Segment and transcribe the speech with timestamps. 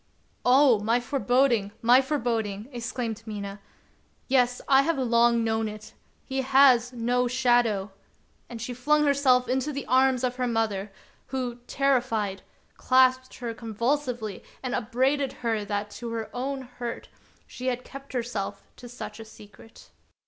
[0.43, 3.59] "Oh, my foreboding, my foreboding!" exclaimed Mina.
[4.27, 5.93] "Yes, I have long known it,—
[6.25, 7.91] he has no shadow";
[8.49, 10.91] and she flung herself into the arms of her mother,
[11.27, 12.41] who, terrified,
[12.77, 17.37] clasped her con vulsively, and upbraided her that to her own hurt of Peter SchlemihL
[17.37, 19.91] 55 she had kept to herself such a secret.